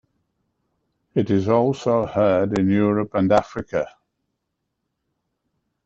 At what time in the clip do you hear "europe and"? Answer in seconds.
2.71-3.31